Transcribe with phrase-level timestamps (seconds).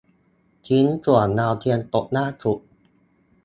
[0.67, 2.59] ชิ้นส่วนดาวเทียมตกล่าสุด